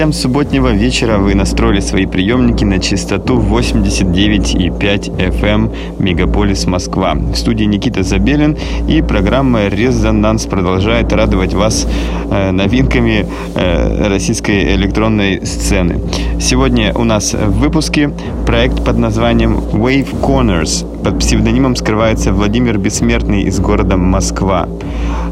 Всем 0.00 0.14
субботнего 0.14 0.72
вечера. 0.72 1.18
Вы 1.18 1.34
настроили 1.34 1.80
свои 1.80 2.06
приемники 2.06 2.64
на 2.64 2.78
частоту 2.78 3.38
89,5 3.38 4.80
FM 5.14 5.76
Мегаполис 5.98 6.64
Москва. 6.64 7.12
В 7.12 7.36
студии 7.36 7.64
Никита 7.64 8.02
Забелин 8.02 8.56
и 8.88 9.02
программа 9.02 9.68
«Резонанс» 9.68 10.46
продолжает 10.46 11.12
радовать 11.12 11.52
вас 11.52 11.86
э, 12.30 12.50
новинками 12.50 13.26
э, 13.54 14.08
российской 14.08 14.74
электронной 14.74 15.44
сцены. 15.44 16.00
Сегодня 16.40 16.94
у 16.94 17.04
нас 17.04 17.34
в 17.34 17.60
выпуске 17.60 18.10
проект 18.46 18.82
под 18.82 18.96
названием 18.96 19.58
Wave 19.58 20.18
Corners. 20.22 20.86
Под 21.04 21.18
псевдонимом 21.18 21.76
скрывается 21.76 22.32
Владимир 22.32 22.78
Бессмертный 22.78 23.42
из 23.42 23.60
города 23.60 23.98
Москва. 23.98 24.66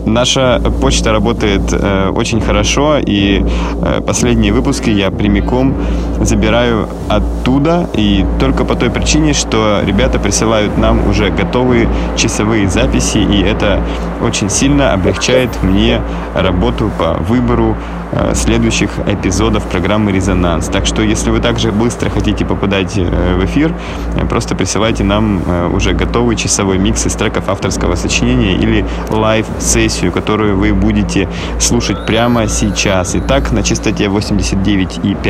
Наша 0.08 0.60
почта 0.80 1.12
работает 1.12 1.62
э, 1.70 2.10
очень 2.14 2.40
хорошо, 2.40 2.98
и 2.98 3.44
э, 3.82 4.00
последние 4.00 4.52
выпуски 4.52 4.88
я 4.88 5.10
прямиком 5.10 5.74
забираю 6.20 6.88
оттуда, 7.08 7.88
и 7.94 8.24
только 8.40 8.64
по 8.64 8.74
той 8.74 8.90
причине, 8.90 9.34
что 9.34 9.80
ребята 9.84 10.18
присылают 10.18 10.78
нам 10.78 11.08
уже 11.08 11.30
готовые 11.30 11.88
часовые 12.16 12.68
записи, 12.68 13.18
и 13.18 13.42
это 13.42 13.80
очень 14.22 14.50
сильно 14.50 14.92
облегчает 14.94 15.50
мне 15.62 16.00
работу 16.34 16.90
по 16.98 17.14
выбору 17.14 17.76
э, 18.12 18.34
следующих 18.34 18.90
эпизодов 19.06 19.64
программы 19.64 20.12
«Резонанс». 20.12 20.66
Так 20.68 20.86
что, 20.86 21.02
если 21.02 21.30
вы 21.30 21.40
также 21.40 21.70
быстро 21.70 22.10
хотите 22.10 22.44
попадать 22.44 22.96
э, 22.96 23.34
в 23.36 23.44
эфир, 23.44 23.74
э, 24.16 24.26
просто 24.26 24.54
присылайте 24.54 25.04
нам 25.04 25.42
э, 25.46 25.68
уже 25.68 25.92
готовый 25.92 26.36
часовой 26.36 26.78
микс 26.78 27.06
из 27.06 27.14
треков 27.14 27.48
авторского 27.48 27.94
сочинения 27.94 28.54
или 28.54 28.84
live-сессию 29.10 29.97
версию, 29.98 30.12
которую 30.12 30.56
вы 30.56 30.72
будете 30.72 31.28
слушать 31.58 32.06
прямо 32.06 32.48
сейчас. 32.48 33.16
Итак, 33.16 33.52
на 33.52 33.62
частоте 33.62 34.04
89,5 34.04 35.22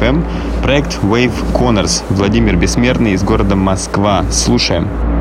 FM 0.00 0.24
проект 0.62 0.98
Wave 1.02 1.32
Corners 1.52 2.02
Владимир 2.10 2.56
Бессмертный 2.56 3.12
из 3.12 3.22
города 3.22 3.54
Москва. 3.56 4.24
Слушаем. 4.30 5.15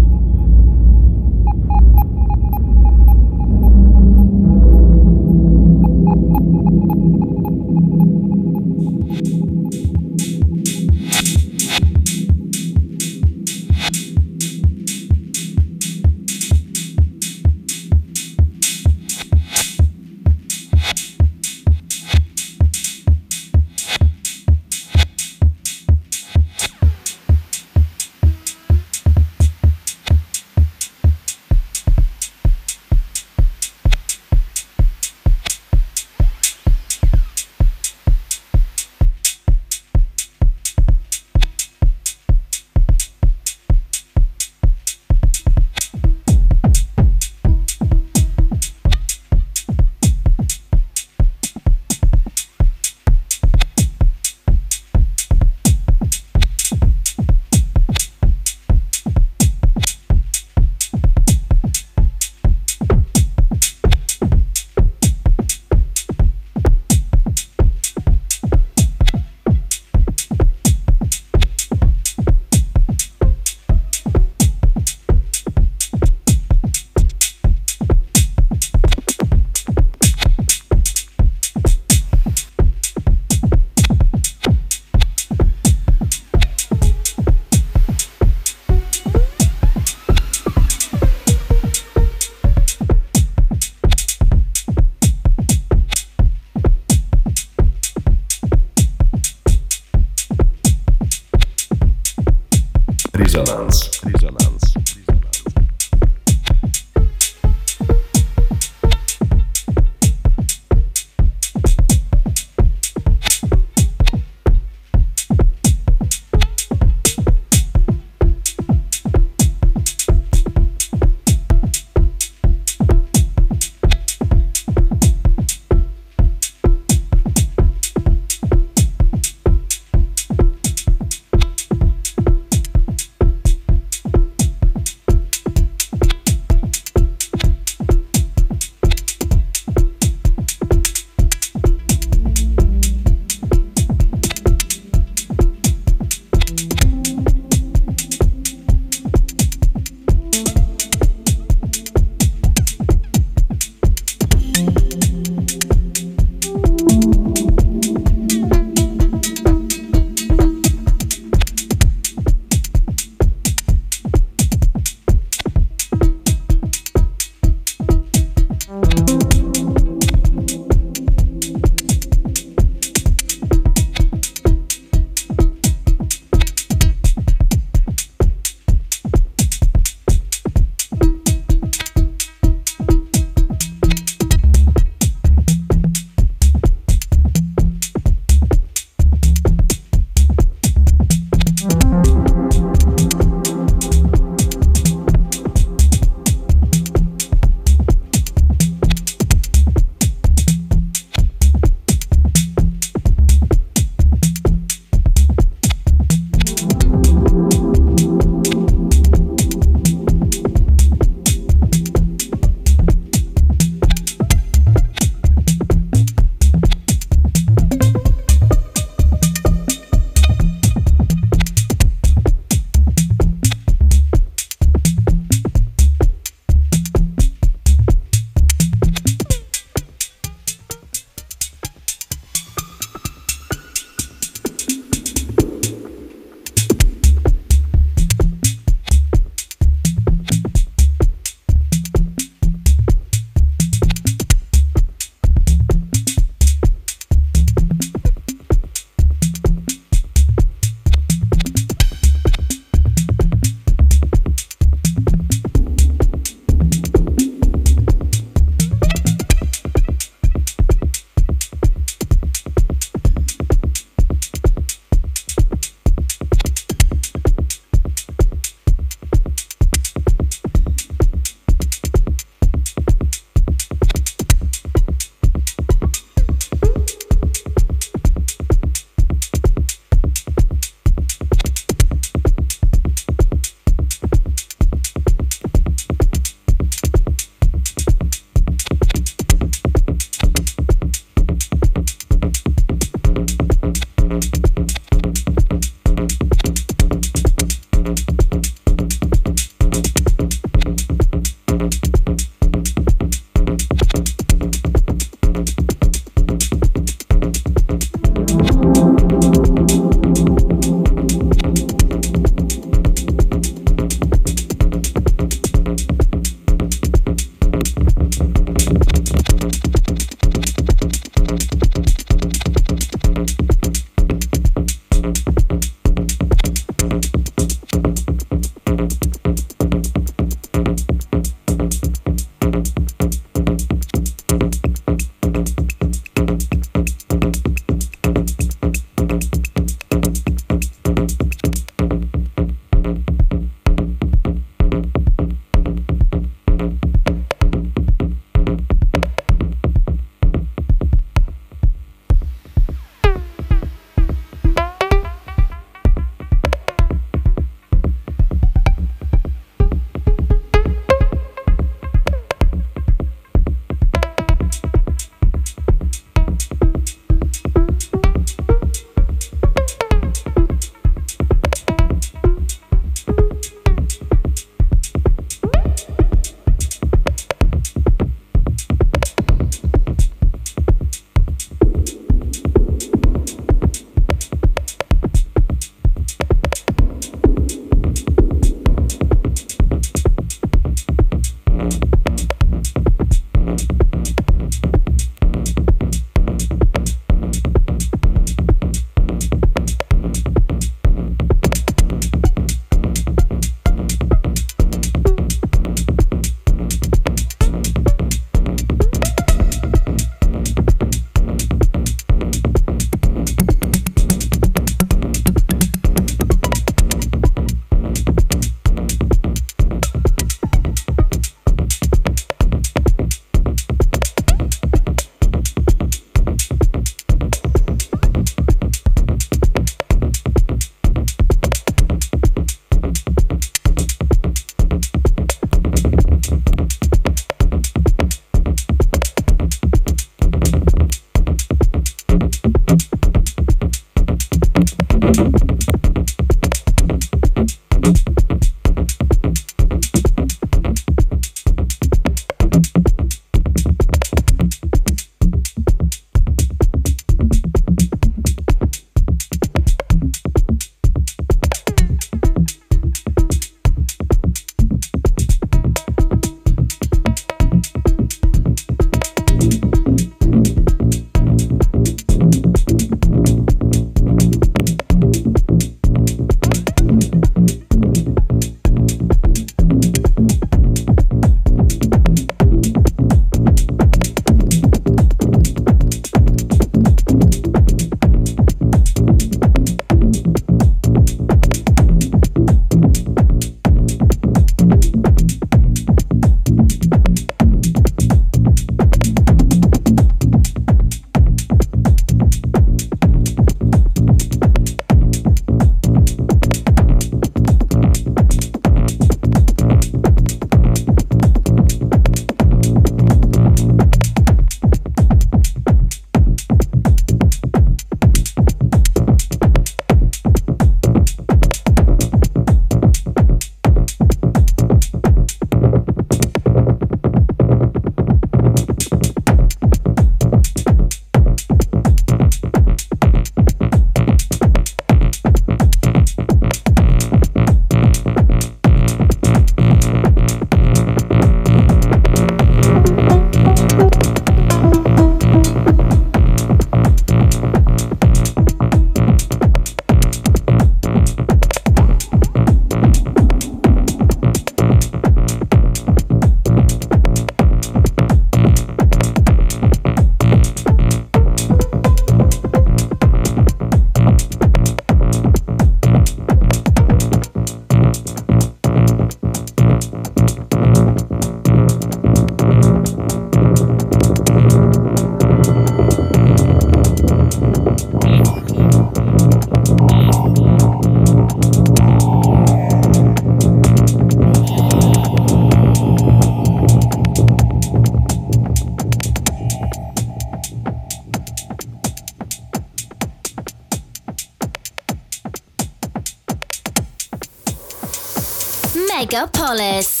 Hollis. 599.52 600.00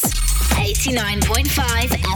89.5 0.54 2.11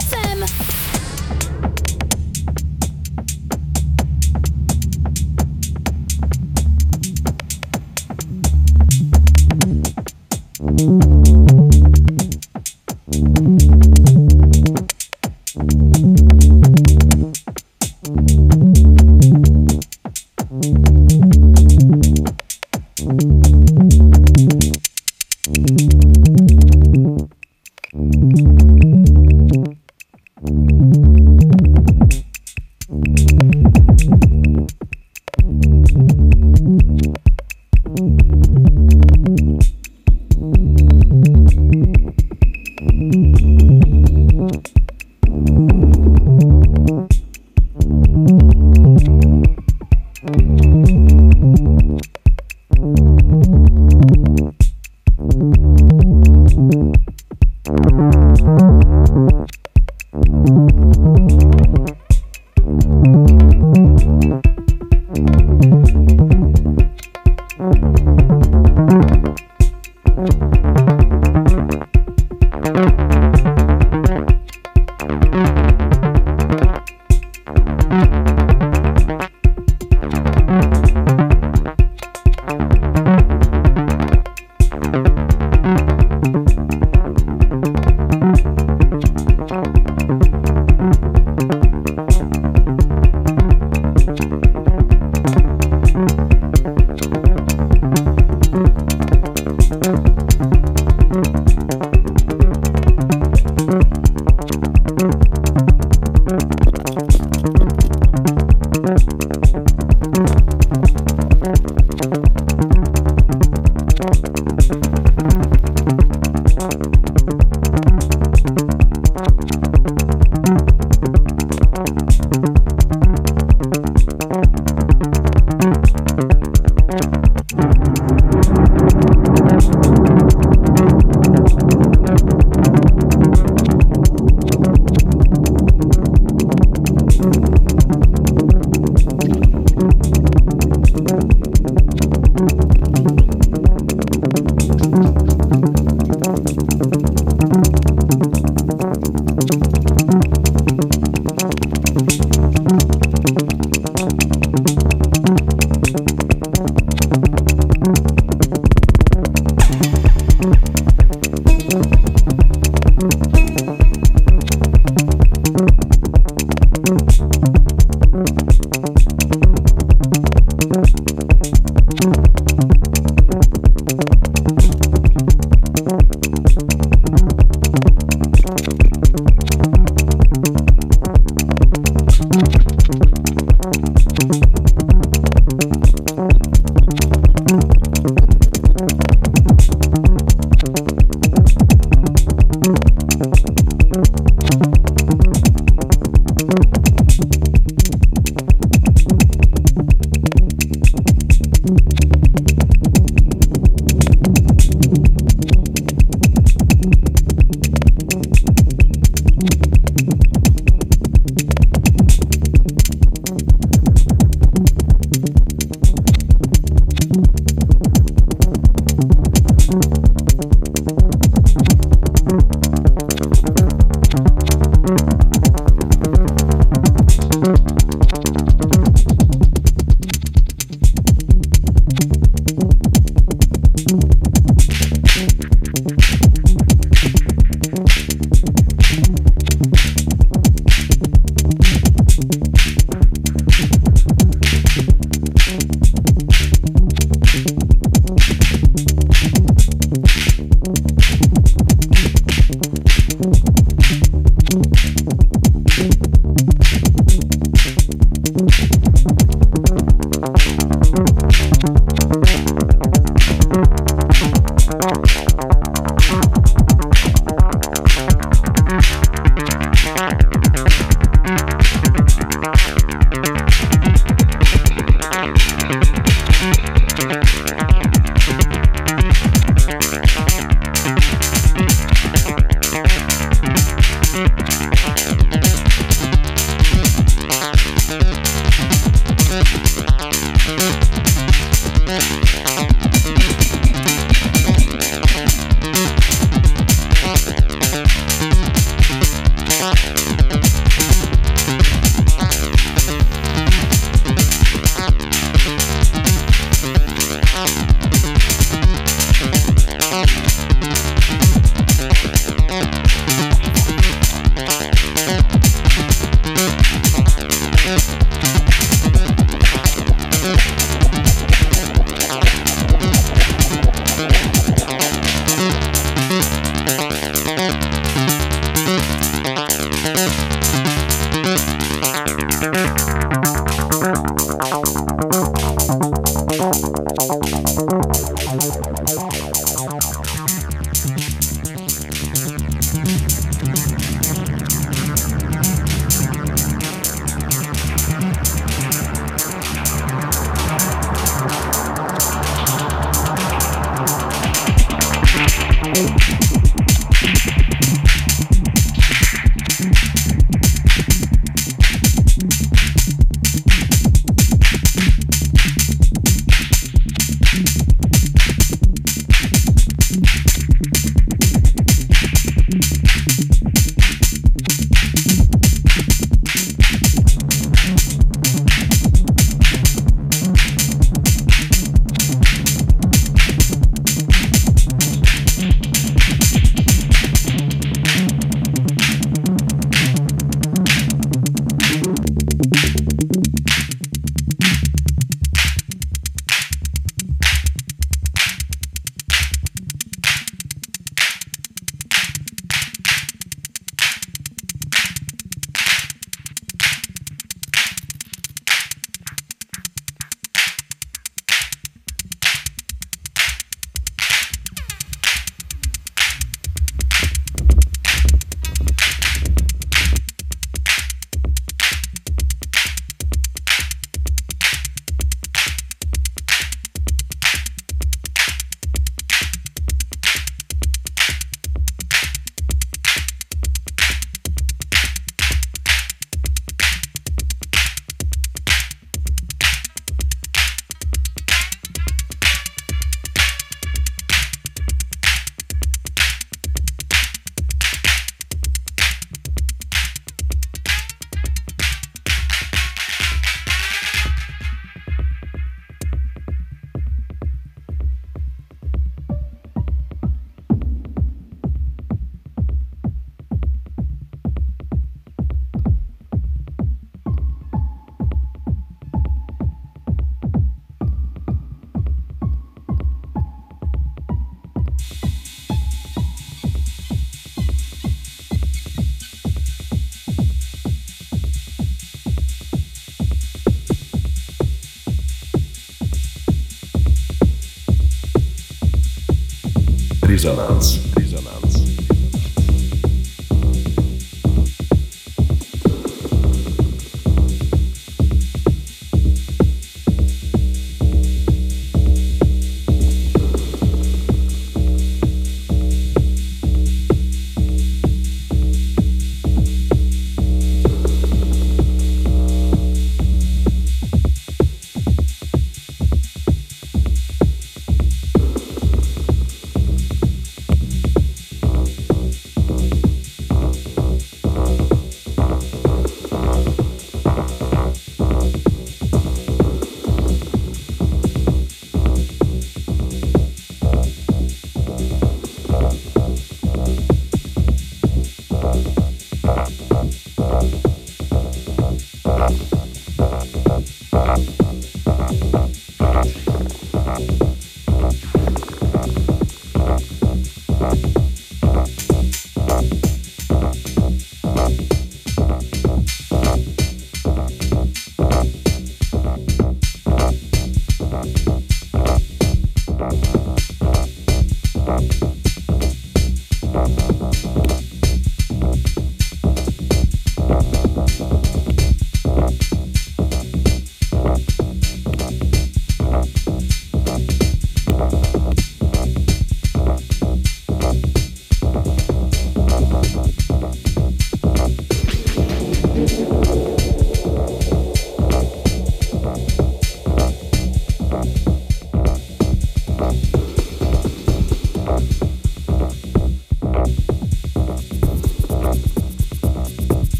Resonanz. 490.17 490.86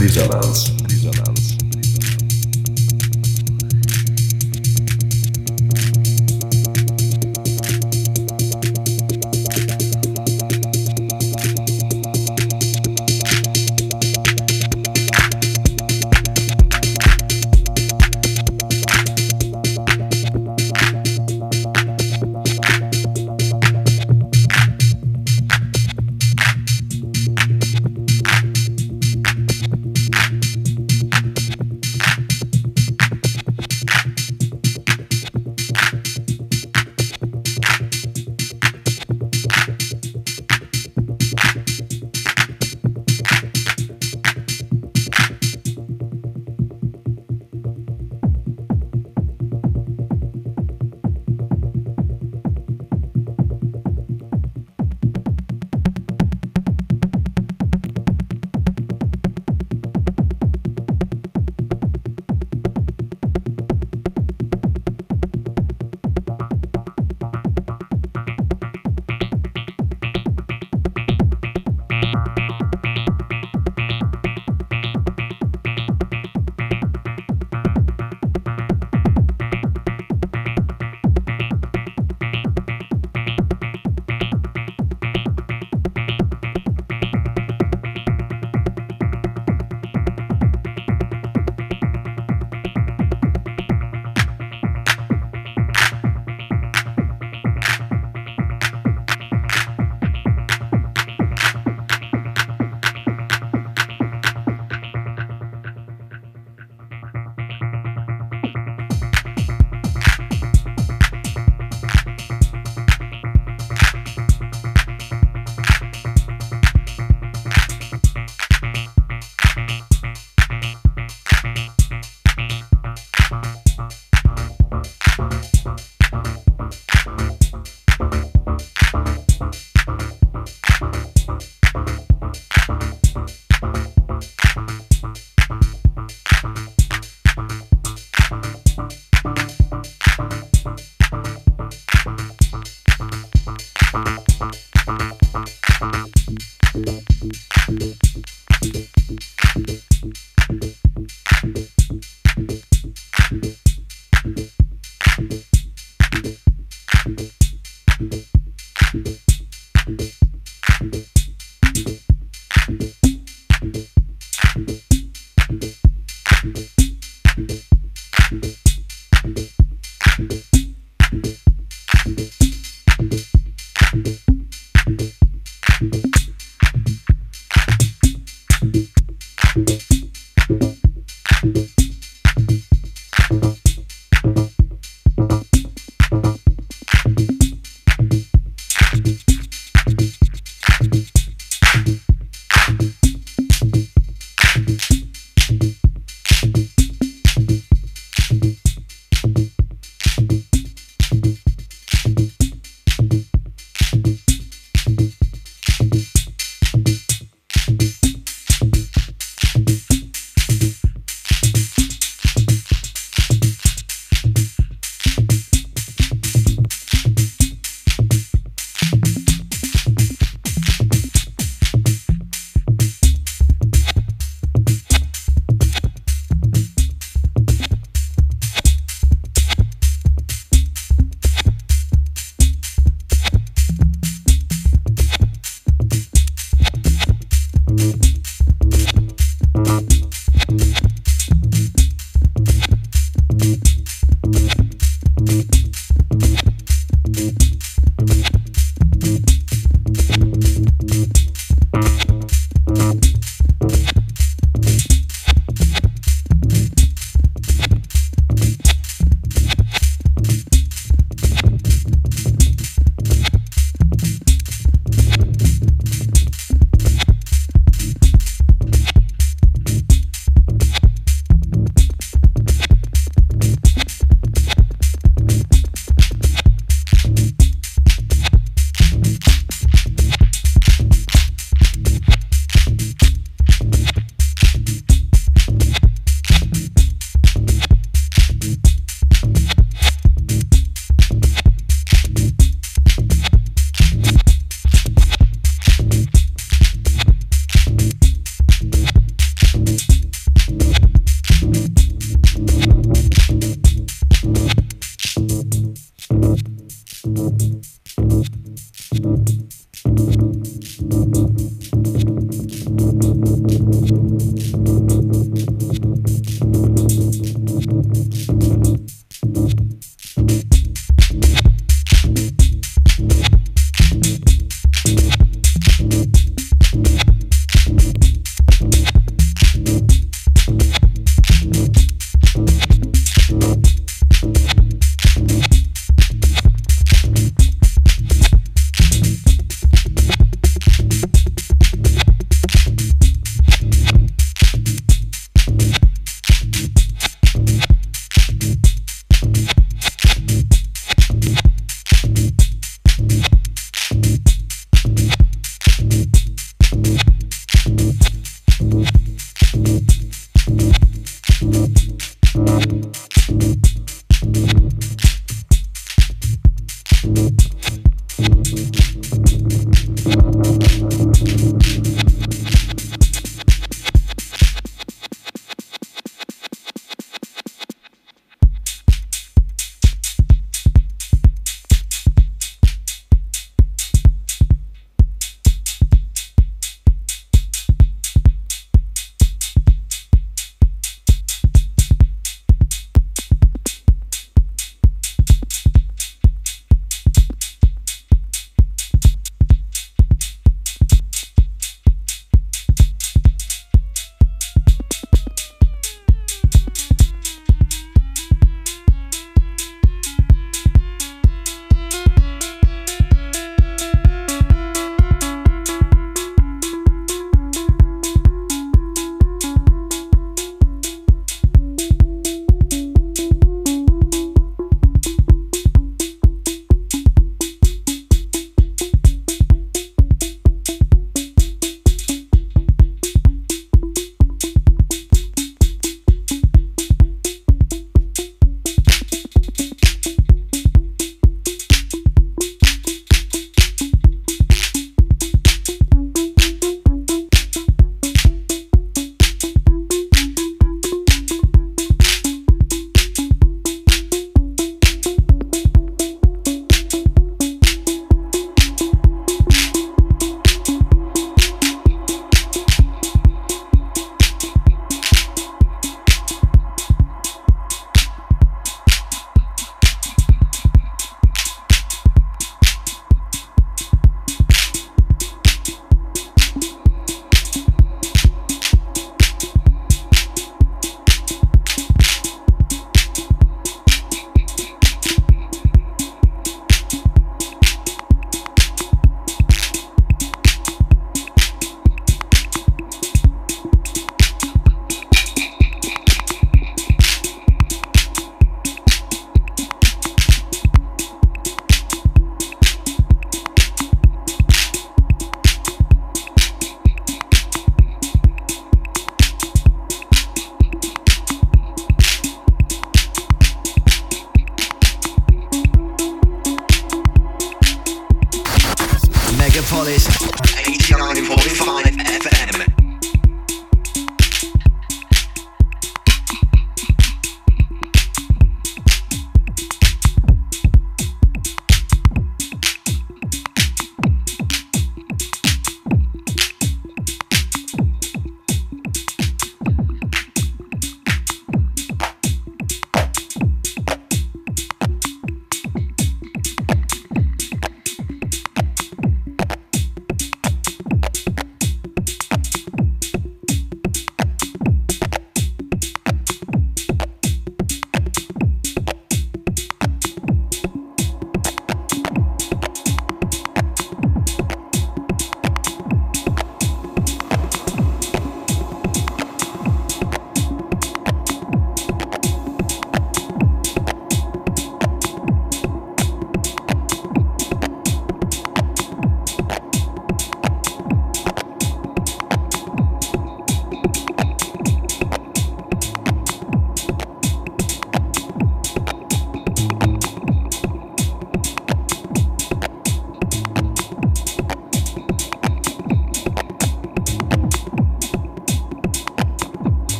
Резонанс. 0.00 0.79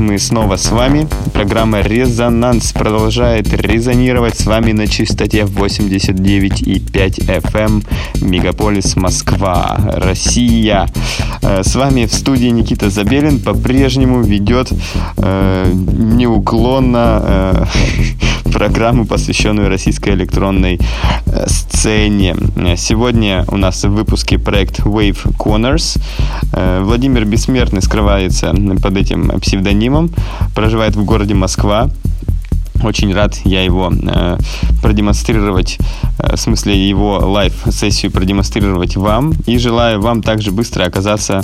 Мы 0.00 0.18
снова 0.18 0.56
с 0.56 0.70
вами. 0.70 1.08
Программа 1.32 1.80
«Резонанс» 1.80 2.72
продолжает 2.72 3.52
резонировать 3.52 4.38
с 4.38 4.46
вами 4.46 4.72
на 4.72 4.86
частоте 4.86 5.40
89,5 5.42 6.92
FM 6.92 7.56
эм. 7.56 7.82
Мегаполис 8.20 8.96
Москва, 8.96 9.76
Россия. 9.96 10.88
Э, 11.42 11.62
с 11.62 11.74
вами 11.74 12.06
в 12.06 12.12
студии 12.12 12.48
Никита 12.48 12.90
Забелин 12.90 13.40
по-прежнему 13.40 14.22
ведет 14.22 14.70
э, 15.16 15.72
неуклонно 15.72 17.20
э, 17.22 17.64
программу, 18.48 19.06
посвященную 19.06 19.68
российской 19.68 20.10
электронной 20.10 20.78
э, 21.26 21.46
сцене. 21.48 22.36
Сегодня 22.76 23.44
у 23.48 23.56
нас 23.56 23.84
в 23.84 23.90
выпуске 23.90 24.38
проект 24.38 24.80
Wave 24.80 25.36
Corners. 25.38 25.98
Э, 26.52 26.80
Владимир 26.82 27.24
Бессмертный 27.24 27.82
скрывается 27.82 28.54
под 28.82 28.96
этим 28.96 29.40
псевдонимом, 29.40 30.10
проживает 30.54 30.96
в 30.96 31.04
городе 31.04 31.34
Москва. 31.34 31.90
Очень 32.82 33.14
рад 33.14 33.34
я 33.44 33.62
его 33.62 33.90
э, 33.92 34.38
продемонстрировать, 34.82 35.78
э, 36.18 36.36
в 36.36 36.40
смысле 36.40 36.88
его 36.88 37.18
live-сессию 37.18 38.12
продемонстрировать 38.12 38.96
вам. 38.96 39.32
И 39.46 39.58
желаю 39.58 40.00
вам 40.00 40.22
также 40.22 40.50
быстро 40.52 40.84
оказаться 40.84 41.42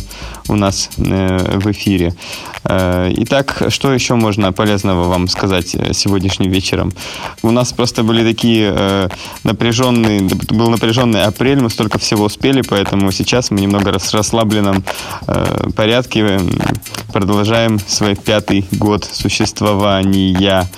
у 0.48 0.56
нас 0.56 0.90
э, 0.98 1.58
в 1.58 1.70
эфире. 1.70 2.14
Э, 2.64 3.12
итак, 3.16 3.62
что 3.68 3.92
еще 3.92 4.14
можно 4.14 4.52
полезного 4.52 5.08
вам 5.08 5.28
сказать 5.28 5.74
э, 5.74 5.92
сегодняшним 5.92 6.50
вечером? 6.50 6.92
У 7.42 7.50
нас 7.50 7.72
просто 7.72 8.02
были 8.02 8.24
такие 8.24 8.72
э, 8.74 9.08
напряженные, 9.44 10.22
был 10.50 10.70
напряженный 10.70 11.24
апрель, 11.24 11.60
мы 11.60 11.70
столько 11.70 11.98
всего 11.98 12.24
успели, 12.24 12.62
поэтому 12.62 13.10
сейчас 13.12 13.50
мы 13.50 13.60
немного 13.60 13.98
в 13.98 14.14
расслабленном 14.14 14.84
э, 15.26 15.70
порядке 15.74 16.40
продолжаем 17.12 17.78
свой 17.86 18.14
пятый 18.14 18.66
год 18.72 19.04
существования. 19.04 20.68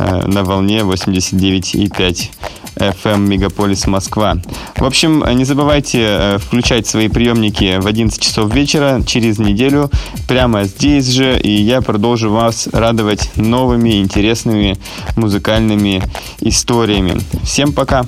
Э, 0.00 0.26
на 0.26 0.44
волне 0.44 0.78
89,5 0.78 2.30
FM 2.76 3.18
Мегаполис 3.26 3.86
Москва. 3.86 4.38
В 4.76 4.84
общем, 4.84 5.22
не 5.36 5.44
забывайте 5.44 5.98
э, 6.00 6.38
включать 6.38 6.86
свои 6.86 7.08
приемники 7.08 7.78
в 7.78 7.86
11 7.86 8.18
часов 8.18 8.54
вечера 8.54 9.02
через 9.06 9.38
неделю 9.38 9.90
прямо 10.26 10.64
здесь 10.64 11.08
же, 11.08 11.38
и 11.38 11.50
я 11.50 11.82
продолжу 11.82 12.30
вас 12.30 12.68
радовать 12.72 13.30
новыми 13.36 14.00
интересными 14.00 14.78
музыкальными 15.16 16.02
историями. 16.40 17.20
Всем 17.44 17.72
пока! 17.74 18.06